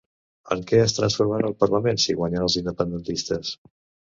[0.53, 3.53] En què es transformarà el parlament si guanyen els independentistes?